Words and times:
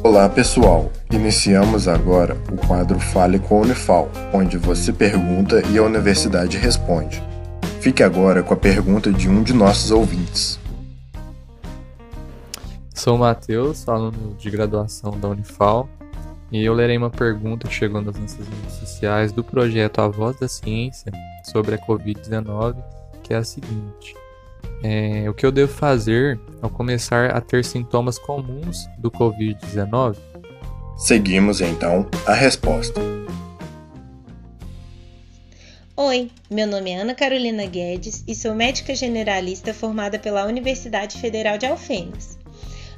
Olá 0.00 0.28
pessoal, 0.28 0.92
iniciamos 1.12 1.88
agora 1.88 2.36
o 2.52 2.56
quadro 2.68 3.00
Fale 3.00 3.40
com 3.40 3.58
a 3.58 3.60
Unifal, 3.62 4.08
onde 4.32 4.56
você 4.56 4.92
pergunta 4.92 5.60
e 5.68 5.76
a 5.76 5.82
universidade 5.82 6.56
responde. 6.56 7.20
Fique 7.80 8.04
agora 8.04 8.40
com 8.40 8.54
a 8.54 8.56
pergunta 8.56 9.12
de 9.12 9.28
um 9.28 9.42
de 9.42 9.52
nossos 9.52 9.90
ouvintes. 9.90 10.58
Sou 12.94 13.16
o 13.16 13.18
Matheus, 13.18 13.88
aluno 13.88 14.36
de 14.38 14.48
graduação 14.50 15.18
da 15.18 15.28
Unifal, 15.28 15.88
e 16.52 16.64
eu 16.64 16.74
lerei 16.74 16.96
uma 16.96 17.10
pergunta 17.10 17.66
que 17.66 17.74
chegou 17.74 18.00
nas 18.00 18.16
nossas 18.16 18.46
redes 18.46 18.74
sociais 18.74 19.32
do 19.32 19.42
projeto 19.42 20.00
A 20.00 20.06
Voz 20.06 20.38
da 20.38 20.46
Ciência 20.46 21.10
sobre 21.42 21.74
a 21.74 21.78
Covid-19, 21.78 22.76
que 23.24 23.34
é 23.34 23.38
a 23.38 23.44
seguinte. 23.44 24.14
É, 24.82 25.28
o 25.28 25.34
que 25.34 25.44
eu 25.44 25.50
devo 25.50 25.72
fazer 25.72 26.38
ao 26.62 26.70
começar 26.70 27.30
a 27.30 27.40
ter 27.40 27.64
sintomas 27.64 28.18
comuns 28.18 28.88
do 28.98 29.10
Covid-19? 29.10 30.16
Seguimos 30.96 31.60
então 31.60 32.08
a 32.26 32.34
resposta. 32.34 33.00
Oi, 35.96 36.30
meu 36.48 36.66
nome 36.66 36.90
é 36.90 37.00
Ana 37.00 37.14
Carolina 37.14 37.66
Guedes 37.66 38.22
e 38.26 38.34
sou 38.34 38.54
médica 38.54 38.94
generalista 38.94 39.74
formada 39.74 40.16
pela 40.16 40.46
Universidade 40.46 41.18
Federal 41.18 41.58
de 41.58 41.66
Alfenas. 41.66 42.38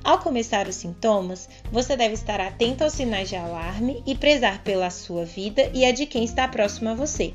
Ao 0.05 0.19
começar 0.19 0.67
os 0.67 0.77
sintomas, 0.77 1.49
você 1.71 1.97
deve 1.97 2.15
estar 2.15 2.41
atento 2.41 2.85
aos 2.85 2.93
sinais 2.93 3.29
de 3.29 3.37
alarme 3.37 4.03
e 4.07 4.15
prezar 4.15 4.63
pela 4.63 4.91
sua 4.91 5.25
vida 5.25 5.71
e 5.75 5.85
a 5.85 5.93
de 5.93 6.07
quem 6.07 6.25
está 6.25 6.49
próximo 6.49 6.91
a 6.91 6.95
você. 6.95 7.35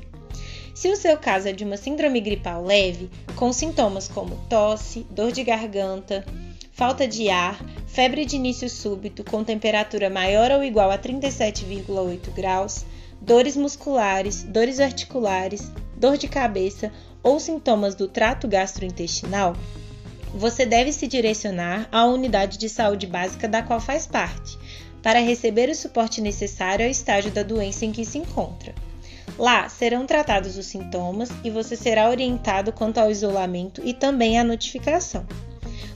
Se 0.76 0.90
o 0.90 0.94
seu 0.94 1.16
caso 1.16 1.48
é 1.48 1.52
de 1.52 1.64
uma 1.64 1.78
síndrome 1.78 2.20
gripal 2.20 2.62
leve, 2.62 3.10
com 3.34 3.50
sintomas 3.50 4.08
como 4.08 4.36
tosse, 4.46 5.06
dor 5.08 5.32
de 5.32 5.42
garganta, 5.42 6.22
falta 6.70 7.08
de 7.08 7.30
ar, 7.30 7.58
febre 7.86 8.26
de 8.26 8.36
início 8.36 8.68
súbito 8.68 9.24
com 9.24 9.42
temperatura 9.42 10.10
maior 10.10 10.50
ou 10.50 10.62
igual 10.62 10.90
a 10.90 10.98
37,8 10.98 12.30
graus, 12.34 12.84
dores 13.18 13.56
musculares, 13.56 14.42
dores 14.42 14.78
articulares, 14.78 15.72
dor 15.96 16.18
de 16.18 16.28
cabeça 16.28 16.92
ou 17.22 17.40
sintomas 17.40 17.94
do 17.94 18.06
trato 18.06 18.46
gastrointestinal, 18.46 19.56
você 20.34 20.66
deve 20.66 20.92
se 20.92 21.06
direcionar 21.06 21.88
à 21.90 22.04
unidade 22.04 22.58
de 22.58 22.68
saúde 22.68 23.06
básica 23.06 23.48
da 23.48 23.62
qual 23.62 23.80
faz 23.80 24.06
parte, 24.06 24.58
para 25.02 25.20
receber 25.20 25.70
o 25.70 25.74
suporte 25.74 26.20
necessário 26.20 26.84
ao 26.84 26.90
estágio 26.90 27.30
da 27.30 27.42
doença 27.42 27.86
em 27.86 27.92
que 27.92 28.04
se 28.04 28.18
encontra. 28.18 28.74
Lá 29.38 29.68
serão 29.68 30.06
tratados 30.06 30.56
os 30.56 30.66
sintomas 30.66 31.28
e 31.44 31.50
você 31.50 31.76
será 31.76 32.08
orientado 32.08 32.72
quanto 32.72 32.98
ao 32.98 33.10
isolamento 33.10 33.82
e 33.84 33.92
também 33.92 34.38
à 34.38 34.44
notificação. 34.44 35.26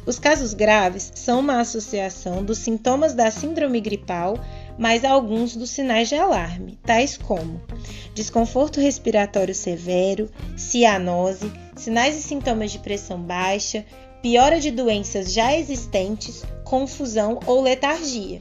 Os 0.06 0.18
casos 0.18 0.54
graves 0.54 1.12
são 1.14 1.40
uma 1.40 1.60
associação 1.60 2.42
dos 2.42 2.58
sintomas 2.58 3.14
da 3.14 3.30
síndrome 3.30 3.80
gripal 3.80 4.38
mais 4.78 5.04
alguns 5.04 5.54
dos 5.54 5.70
sinais 5.70 6.08
de 6.08 6.14
alarme, 6.14 6.78
tais 6.84 7.16
como 7.16 7.60
desconforto 8.14 8.80
respiratório 8.80 9.54
severo, 9.54 10.30
cianose, 10.56 11.52
sinais 11.76 12.18
e 12.18 12.22
sintomas 12.22 12.72
de 12.72 12.78
pressão 12.78 13.20
baixa, 13.20 13.84
piora 14.22 14.58
de 14.58 14.70
doenças 14.70 15.32
já 15.32 15.56
existentes, 15.56 16.42
confusão 16.64 17.38
ou 17.46 17.60
letargia. 17.60 18.40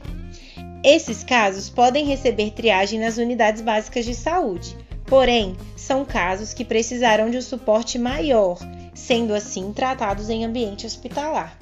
Esses 0.82 1.22
casos 1.22 1.68
podem 1.68 2.06
receber 2.06 2.52
triagem 2.52 2.98
nas 2.98 3.18
unidades 3.18 3.60
básicas 3.60 4.06
de 4.06 4.14
saúde, 4.14 4.76
Porém, 5.10 5.56
são 5.74 6.04
casos 6.04 6.54
que 6.54 6.64
precisarão 6.64 7.28
de 7.28 7.36
um 7.36 7.42
suporte 7.42 7.98
maior, 7.98 8.56
sendo 8.94 9.34
assim 9.34 9.72
tratados 9.72 10.30
em 10.30 10.44
ambiente 10.44 10.86
hospitalar. 10.86 11.58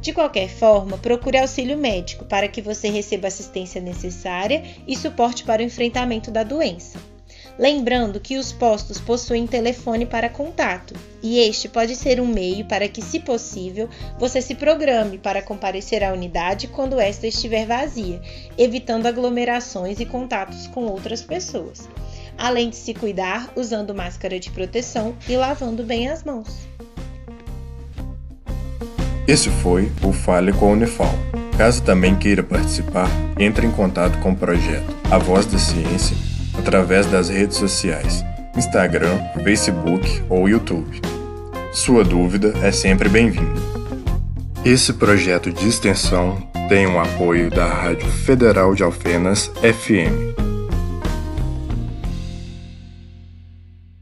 De 0.00 0.10
qualquer 0.10 0.48
forma, 0.48 0.96
procure 0.96 1.36
auxílio 1.36 1.76
médico 1.76 2.24
para 2.24 2.48
que 2.48 2.62
você 2.62 2.88
receba 2.88 3.28
assistência 3.28 3.78
necessária 3.78 4.62
e 4.86 4.96
suporte 4.96 5.44
para 5.44 5.60
o 5.60 5.64
enfrentamento 5.66 6.30
da 6.30 6.42
doença. 6.42 6.98
Lembrando 7.58 8.20
que 8.20 8.38
os 8.38 8.52
postos 8.52 8.98
possuem 8.98 9.46
telefone 9.46 10.06
para 10.06 10.30
contato, 10.30 10.94
e 11.22 11.40
este 11.40 11.68
pode 11.68 11.94
ser 11.94 12.18
um 12.22 12.26
meio 12.26 12.64
para 12.64 12.88
que, 12.88 13.02
se 13.02 13.20
possível, 13.20 13.86
você 14.18 14.40
se 14.40 14.54
programe 14.54 15.18
para 15.18 15.42
comparecer 15.42 16.02
à 16.02 16.10
unidade 16.14 16.68
quando 16.68 16.98
esta 16.98 17.26
estiver 17.26 17.66
vazia, 17.66 18.22
evitando 18.56 19.04
aglomerações 19.04 20.00
e 20.00 20.06
contatos 20.06 20.68
com 20.68 20.86
outras 20.86 21.20
pessoas 21.20 21.86
além 22.38 22.70
de 22.70 22.76
se 22.76 22.94
cuidar 22.94 23.50
usando 23.56 23.94
máscara 23.94 24.38
de 24.38 24.50
proteção 24.50 25.14
e 25.28 25.36
lavando 25.36 25.82
bem 25.82 26.08
as 26.08 26.22
mãos. 26.22 26.68
Esse 29.26 29.50
foi 29.50 29.90
o 30.02 30.12
Fale 30.12 30.52
com 30.52 30.70
a 30.70 30.72
Unifal. 30.72 31.12
Caso 31.58 31.82
também 31.82 32.16
queira 32.16 32.42
participar, 32.42 33.10
entre 33.38 33.66
em 33.66 33.70
contato 33.70 34.18
com 34.20 34.30
o 34.30 34.36
projeto 34.36 34.96
A 35.10 35.18
Voz 35.18 35.44
da 35.44 35.58
Ciência 35.58 36.16
através 36.56 37.04
das 37.06 37.28
redes 37.28 37.56
sociais, 37.56 38.24
Instagram, 38.56 39.18
Facebook 39.44 40.22
ou 40.30 40.48
YouTube. 40.48 41.00
Sua 41.72 42.04
dúvida 42.04 42.54
é 42.62 42.72
sempre 42.72 43.08
bem-vinda. 43.08 43.60
Esse 44.64 44.92
projeto 44.92 45.52
de 45.52 45.68
extensão 45.68 46.38
tem 46.68 46.86
o 46.86 46.98
apoio 46.98 47.50
da 47.50 47.66
Rádio 47.66 48.08
Federal 48.08 48.74
de 48.74 48.82
Alfenas 48.82 49.50
FM 49.62 50.47